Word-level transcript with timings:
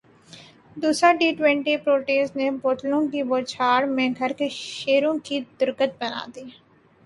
دوسرا 0.77 1.11
T 1.19 1.29
twenty 1.37 1.75
Proteas 1.83 2.35
نے 2.35 2.49
بوتلوں 2.61 3.01
کی 3.11 3.21
بوچھاڑمیں 3.29 4.09
گھر 4.09 4.31
کے 4.37 4.49
شیروں 4.51 5.17
کی 5.25 5.39
درگت 5.59 6.01
بنادی 6.01 6.49